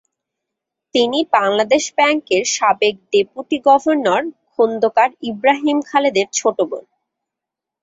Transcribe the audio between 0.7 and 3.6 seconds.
তিনি বাংলাদেশ ব্যাংকের সাবেক ডেপুটি